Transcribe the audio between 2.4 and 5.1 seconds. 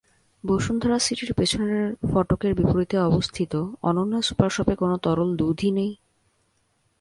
বিপরীতে অবস্থিত অনন্যা সুপার শপে কোনো